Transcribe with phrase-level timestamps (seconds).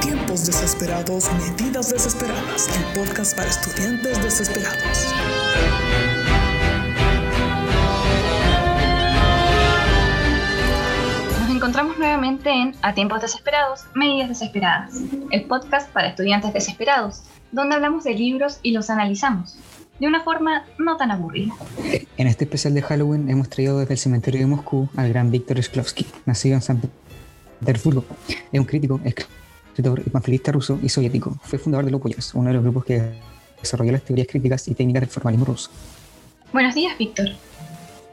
[0.00, 5.14] Tiempos desesperados, medidas desesperadas, el podcast para estudiantes desesperados.
[11.40, 14.94] Nos encontramos nuevamente en A Tiempos Desesperados, Medidas Desesperadas,
[15.30, 17.22] el podcast para estudiantes desesperados,
[17.52, 19.58] donde hablamos de libros y los analizamos
[19.99, 21.53] de una forma no tan aburrida.
[22.17, 25.59] En este especial de Halloween hemos traído desde el cementerio de Moscú al gran Víctor
[25.59, 26.81] Shklovsky, nacido en San
[27.59, 28.05] Petersburgo.
[28.51, 31.37] Es un crítico, escritor y panfletista ruso y soviético.
[31.43, 33.13] Fue fundador de Lopoyas, uno de los grupos que
[33.61, 35.71] desarrolló las teorías críticas y técnicas del formalismo ruso.
[36.51, 37.29] Buenos días, Víctor.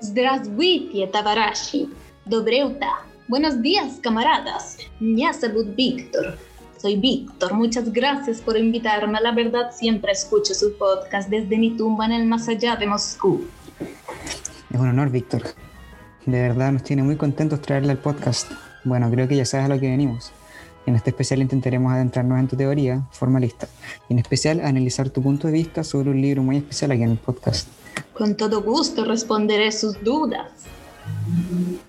[0.00, 1.88] Здравствуйте, товарищи.
[2.24, 2.88] Добрeuta.
[3.28, 4.78] Buenos días, camaradas.
[5.00, 6.36] Меня зовут Víctor.
[6.77, 9.19] Soy Víctor, muchas gracias por invitarme.
[9.19, 13.45] La verdad, siempre escucho su podcast desde mi tumba en el más allá de Moscú.
[14.69, 15.41] Es un honor, Víctor.
[16.27, 18.51] De verdad nos tiene muy contentos traerle al podcast.
[18.83, 20.31] Bueno, creo que ya sabes a lo que venimos.
[20.85, 23.67] En este especial intentaremos adentrarnos en tu teoría formalista
[24.07, 27.11] y en especial analizar tu punto de vista sobre un libro muy especial aquí en
[27.11, 27.67] el podcast.
[28.13, 30.51] Con todo gusto responderé sus dudas.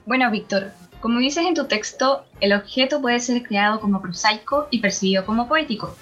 [0.06, 4.80] Bueno, Víctor, como dices en tu texto, el objeto puede ser creado como prosaico y
[4.80, 5.94] percibido como poético,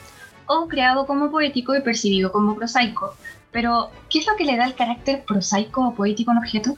[0.46, 3.14] o creado como poético y percibido como prosaico.
[3.52, 6.76] Pero, ¿qué es lo que le da el carácter prosaico o poético a un objeto?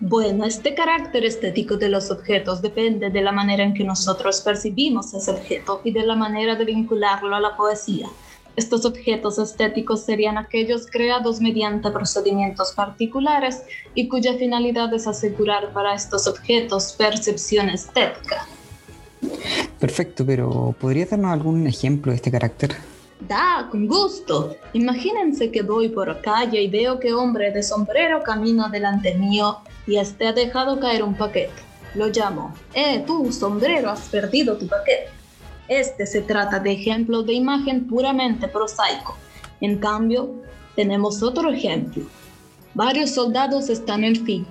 [0.00, 5.14] Bueno, este carácter estético de los objetos depende de la manera en que nosotros percibimos
[5.14, 8.08] ese objeto y de la manera de vincularlo a la poesía.
[8.54, 13.62] Estos objetos estéticos serían aquellos creados mediante procedimientos particulares
[13.94, 18.46] y cuya finalidad es asegurar para estos objetos percepción estética.
[19.78, 22.76] Perfecto, pero ¿podría darnos algún ejemplo de este carácter?
[23.20, 24.56] Da, con gusto.
[24.72, 29.96] Imagínense que voy por calle y veo que hombre de sombrero camina delante mío y
[29.96, 31.52] este ha dejado caer un paquete.
[31.94, 32.54] Lo llamo.
[32.74, 35.21] Eh, tú, sombrero, has perdido tu paquete.
[35.68, 39.16] Este se trata de ejemplo de imagen puramente prosaico.
[39.60, 40.30] En cambio,
[40.74, 42.04] tenemos otro ejemplo.
[42.74, 44.48] Varios soldados están en fila.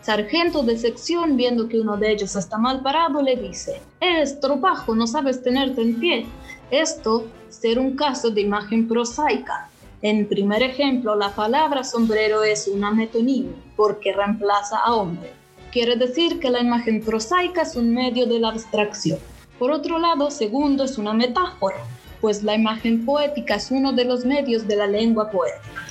[0.00, 4.94] Sargento de sección, viendo que uno de ellos está mal parado, le dice, es tropajo,
[4.94, 6.26] no sabes tenerte en pie.
[6.70, 9.68] Esto ser un caso de imagen prosaica.
[10.02, 15.32] En primer ejemplo, la palabra sombrero es una metonimia porque reemplaza a hombre.
[15.72, 19.18] Quiere decir que la imagen prosaica es un medio de la abstracción.
[19.58, 21.78] Por otro lado, segundo es una metáfora,
[22.20, 25.86] pues la imagen poética es uno de los medios de la lengua poética.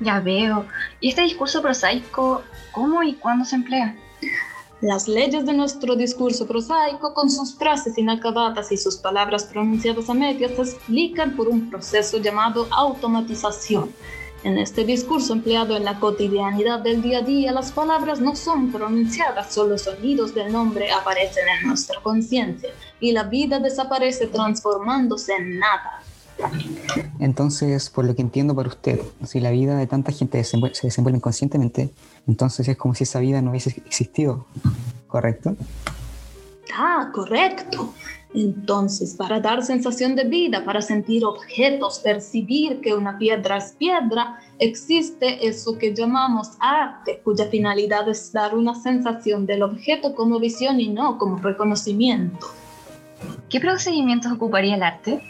[0.00, 0.66] Ya veo.
[1.00, 2.42] ¿Y este discurso prosaico,
[2.72, 3.96] cómo y cuándo se emplea?
[4.80, 10.14] Las leyes de nuestro discurso prosaico, con sus frases inacabadas y sus palabras pronunciadas a
[10.14, 13.90] medias, se explican por un proceso llamado automatización.
[14.44, 18.70] En este discurso empleado en la cotidianidad del día a día, las palabras no son
[18.70, 22.68] pronunciadas, solo sonidos del nombre aparecen en nuestra conciencia
[23.00, 26.02] y la vida desaparece transformándose en nada.
[27.20, 31.16] Entonces, por lo que entiendo para usted, si la vida de tanta gente se desenvuelve
[31.16, 31.88] inconscientemente,
[32.26, 34.44] entonces es como si esa vida no hubiese existido,
[35.06, 35.56] ¿correcto?
[36.76, 37.94] Ah, correcto.
[38.34, 44.40] Entonces, para dar sensación de vida, para sentir objetos, percibir que una piedra es piedra,
[44.58, 50.80] existe eso que llamamos arte, cuya finalidad es dar una sensación del objeto como visión
[50.80, 52.48] y no como reconocimiento.
[53.48, 55.22] ¿Qué procedimientos ocuparía el arte?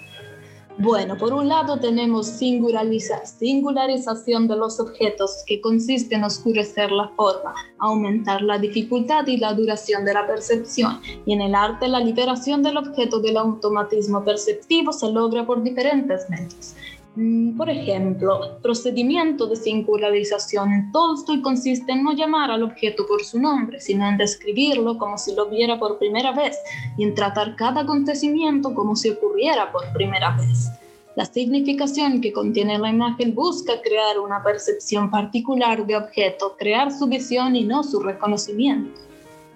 [0.77, 7.55] Bueno, por un lado tenemos singularización de los objetos, que consiste en oscurecer la forma,
[7.79, 11.01] aumentar la dificultad y la duración de la percepción.
[11.27, 16.29] Y en el arte, la liberación del objeto del automatismo perceptivo se logra por diferentes
[16.29, 16.75] medios.
[17.17, 23.23] Mm, por ejemplo, procedimiento de singularización en Tolstoy consiste en no llamar al objeto por
[23.23, 26.59] su nombre, sino en describirlo como si lo viera por primera vez
[26.99, 30.71] y en tratar cada acontecimiento como si ocurriera por primera vez.
[31.15, 37.07] La significación que contiene la imagen busca crear una percepción particular de objeto, crear su
[37.07, 39.01] visión y no su reconocimiento.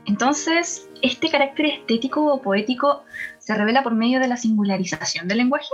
[0.07, 3.03] Entonces, ¿este carácter estético o poético
[3.41, 5.67] se revela por medio de la singularización del lenguaje?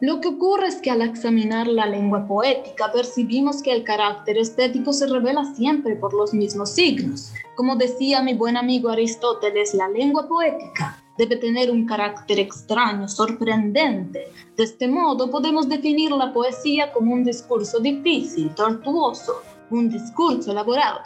[0.00, 4.92] Lo que ocurre es que al examinar la lengua poética percibimos que el carácter estético
[4.92, 7.32] se revela siempre por los mismos signos.
[7.56, 14.28] Como decía mi buen amigo Aristóteles, la lengua poética debe tener un carácter extraño, sorprendente.
[14.56, 21.00] De este modo podemos definir la poesía como un discurso difícil, tortuoso, un discurso elaborado.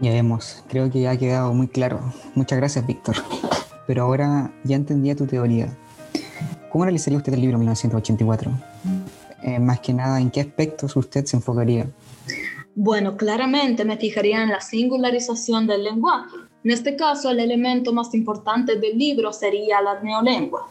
[0.00, 1.98] Ya vemos, creo que ya ha quedado muy claro.
[2.36, 3.16] Muchas gracias, Víctor.
[3.88, 5.76] Pero ahora ya entendía tu teoría.
[6.70, 8.50] ¿Cómo analizaría usted el libro 1984?
[9.42, 11.86] Eh, más que nada, ¿en qué aspectos usted se enfocaría?
[12.74, 16.36] Bueno, claramente me fijaría en la singularización del lenguaje.
[16.64, 20.68] En este caso, el elemento más importante del libro sería la neolengua.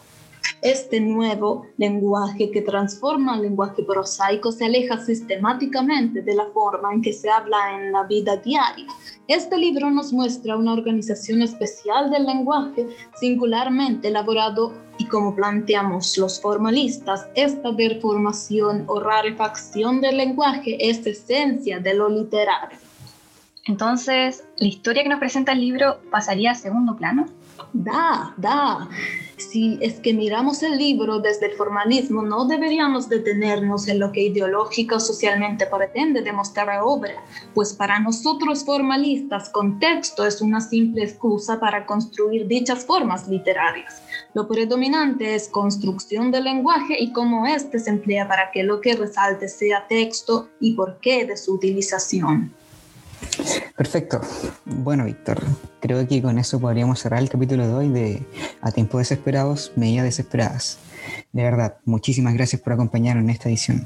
[0.65, 7.03] Este nuevo lenguaje que transforma el lenguaje prosaico se aleja sistemáticamente de la forma en
[7.03, 8.87] que se habla en la vida diaria.
[9.27, 12.87] Este libro nos muestra una organización especial del lenguaje,
[13.19, 21.79] singularmente elaborado y como planteamos los formalistas, esta deformación o rarefacción del lenguaje es esencia
[21.79, 22.79] de lo literario.
[23.65, 27.27] Entonces, ¿la historia que nos presenta el libro pasaría a segundo plano?
[27.73, 28.89] Da, da.
[29.37, 34.23] Si es que miramos el libro desde el formalismo, no deberíamos detenernos en lo que
[34.23, 37.15] ideológica o socialmente pretende demostrar la obra,
[37.53, 44.01] pues para nosotros formalistas, contexto es una simple excusa para construir dichas formas literarias.
[44.33, 48.95] Lo predominante es construcción del lenguaje y cómo éste se emplea para que lo que
[48.95, 52.53] resalte sea texto y por qué de su utilización.
[53.75, 54.21] Perfecto.
[54.63, 55.43] Bueno, Víctor,
[55.81, 58.25] creo que con eso podríamos cerrar el capítulo de hoy de
[58.61, 60.79] A tiempos desesperados, medidas desesperadas.
[61.33, 63.85] De verdad, muchísimas gracias por acompañarnos en esta edición.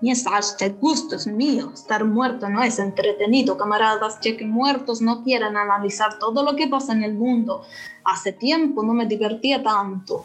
[0.00, 1.70] Y es hashtag gusto es mío.
[1.72, 6.68] Estar muerto no es entretenido, camaradas, ya que muertos no quieren analizar todo lo que
[6.68, 7.62] pasa en el mundo.
[8.04, 10.24] Hace tiempo no me divertía tanto.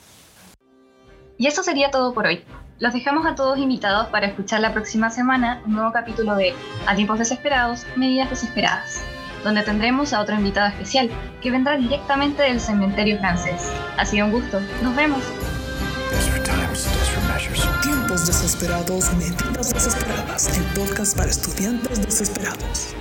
[1.37, 2.43] Y eso sería todo por hoy.
[2.79, 6.53] Los dejamos a todos invitados para escuchar la próxima semana un nuevo capítulo de
[6.87, 9.01] A tiempos desesperados, medidas desesperadas,
[9.43, 11.09] donde tendremos a otro invitado especial
[11.41, 13.69] que vendrá directamente del cementerio francés.
[13.97, 14.61] Ha sido un gusto.
[14.81, 15.21] Nos vemos.
[17.81, 22.95] Tiempos desesperados, medidas desesperadas, el podcast para estudiantes desesperados.